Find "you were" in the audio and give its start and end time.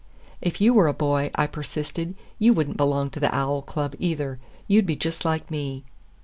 0.59-0.87